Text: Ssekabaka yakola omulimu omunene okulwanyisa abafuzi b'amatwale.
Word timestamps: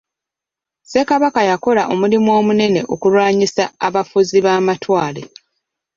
Ssekabaka 0.83 1.41
yakola 1.49 1.81
omulimu 1.93 2.29
omunene 2.39 2.81
okulwanyisa 2.93 3.63
abafuzi 3.87 4.37
b'amatwale. 4.45 5.21